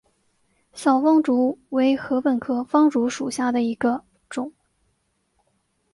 [0.73, 4.51] 小方竹为禾本科方竹属下的一个种。